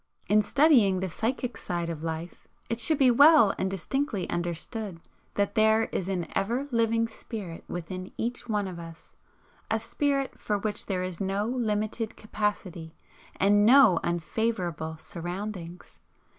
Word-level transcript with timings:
In 0.27 0.41
studying 0.41 0.99
the 0.99 1.09
psychic 1.09 1.55
side 1.57 1.87
of 1.87 2.01
life 2.01 2.47
it 2.71 2.79
should 2.79 2.97
be 2.97 3.11
well 3.11 3.53
and 3.59 3.69
distinctly 3.69 4.27
understood 4.31 4.99
that 5.35 5.53
THERE 5.53 5.83
IS 5.91 6.09
AN 6.09 6.25
EVER 6.35 6.67
LIVING 6.71 7.07
SPIRIT 7.07 7.63
WITHIN 7.67 8.11
EACH 8.17 8.49
ONE 8.49 8.67
OF 8.67 8.79
US; 8.79 9.13
a 9.69 9.79
Spirit 9.79 10.39
for 10.39 10.57
which 10.57 10.87
there 10.87 11.03
is 11.03 11.21
no 11.21 11.45
limited 11.45 12.17
capacity 12.17 12.95
and 13.35 13.63
no 13.63 13.99
unfavourable 14.01 14.97
surroundings. 14.97 15.99